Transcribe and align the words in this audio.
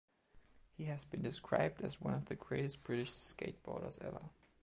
He 0.71 0.85
has 0.85 1.05
been 1.05 1.21
described 1.21 1.83
as 1.83 2.01
one 2.01 2.15
of 2.15 2.25
the 2.25 2.33
greatest 2.33 2.83
British 2.83 3.11
skateboarders 3.11 4.03
ever. 4.03 4.31